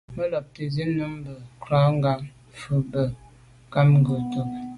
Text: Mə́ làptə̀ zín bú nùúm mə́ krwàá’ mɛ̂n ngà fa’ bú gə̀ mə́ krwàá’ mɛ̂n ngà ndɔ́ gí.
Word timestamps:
Mə́ 0.15 0.27
làptə̀ 0.31 0.71
zín 0.73 0.89
bú 0.95 0.95
nùúm 0.97 1.13
mə́ 1.23 1.37
krwàá’ 1.61 1.83
mɛ̂n 1.87 1.95
ngà 1.99 2.13
fa’ 2.59 2.73
bú 2.75 2.81
gə̀ 2.91 3.03
mə́ 3.11 3.67
krwàá’ 3.71 3.87
mɛ̂n 3.89 4.01
ngà 4.01 4.13
ndɔ́ 4.23 4.43
gí. 4.53 4.61